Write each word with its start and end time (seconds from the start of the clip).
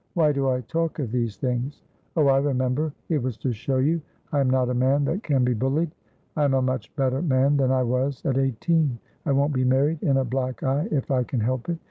why 0.15 0.31
do 0.31 0.49
I 0.49 0.61
talk 0.61 0.97
of 0.97 1.11
these 1.11 1.35
things? 1.37 1.83
Oh, 2.17 2.27
I 2.29 2.39
remember, 2.39 2.91
it 3.09 3.21
was 3.21 3.37
to 3.37 3.53
show 3.53 3.77
you 3.77 4.01
I 4.33 4.39
am 4.39 4.49
not 4.49 4.69
a 4.69 4.73
man 4.73 5.05
that 5.05 5.21
can 5.21 5.43
be 5.43 5.53
bullied. 5.53 5.91
I 6.35 6.43
am 6.43 6.55
a 6.55 6.61
much 6.63 6.89
better 6.95 7.21
man 7.21 7.55
than 7.55 7.69
I 7.69 7.83
was 7.83 8.19
at 8.25 8.35
eighteen. 8.39 8.97
I 9.27 9.31
won't 9.31 9.53
be 9.53 9.63
married 9.63 10.01
in 10.01 10.17
a 10.17 10.25
black 10.25 10.63
eye 10.63 10.87
if 10.91 11.11
I 11.11 11.21
can 11.23 11.39
help 11.41 11.69
it. 11.69 11.77